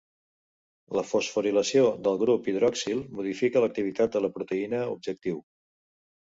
La 0.99 1.01
fosforilació 1.09 1.83
del 2.07 2.17
grup 2.21 2.49
hidroxil 2.53 3.03
modifica 3.19 3.63
l'activitat 3.65 4.17
de 4.17 4.23
la 4.27 4.33
proteïna 4.39 4.81
objectiu. 4.97 5.39